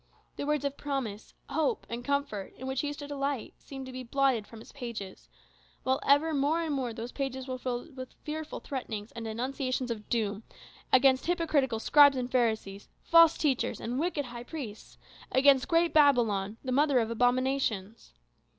The 0.35 0.47
words 0.47 0.65
of 0.65 0.77
promise, 0.77 1.35
and 1.47 1.53
hope, 1.55 1.85
and 1.87 2.03
comfort, 2.03 2.55
in 2.57 2.65
which 2.65 2.81
he 2.81 2.87
used 2.87 2.97
to 3.01 3.07
delight, 3.07 3.53
seemed 3.59 3.85
to 3.85 3.91
be 3.91 4.01
blotted 4.01 4.47
from 4.47 4.59
its 4.59 4.71
pages; 4.71 5.29
while 5.83 5.99
ever 6.03 6.33
more 6.33 6.63
and 6.63 6.73
more 6.73 6.91
those 6.91 7.11
pages 7.11 7.47
were 7.47 7.59
filled 7.59 7.95
with 7.95 8.15
fearful 8.23 8.61
threatenings 8.61 9.11
and 9.11 9.25
denunciations 9.25 9.91
of 9.91 10.09
doom 10.09 10.41
against 10.91 11.27
hypocritical 11.27 11.77
scribes 11.79 12.17
and 12.17 12.31
Pharisees, 12.31 12.89
false 13.03 13.37
teachers 13.37 13.79
and 13.79 13.99
wicked 13.99 14.25
high 14.25 14.43
priests 14.43 14.97
against 15.31 15.67
great 15.67 15.93
Babylon, 15.93 16.57
the 16.63 16.71
mother 16.71 16.97
of 16.97 17.11
abominations. 17.11 18.11